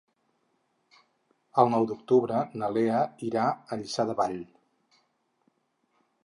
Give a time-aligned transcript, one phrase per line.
[1.63, 4.41] El nou d'octubre na Lea irà a Lliçà de Vall.